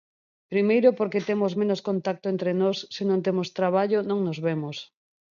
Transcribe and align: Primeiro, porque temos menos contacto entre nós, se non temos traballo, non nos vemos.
Primeiro, 0.51 0.89
porque 0.99 1.25
temos 1.29 1.53
menos 1.61 1.81
contacto 1.89 2.25
entre 2.33 2.51
nós, 2.61 2.77
se 2.95 3.03
non 3.09 3.23
temos 3.25 3.47
traballo, 3.59 3.99
non 4.09 4.19
nos 4.25 4.37
vemos. 4.47 4.77